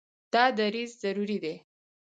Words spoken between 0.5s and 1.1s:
دریځ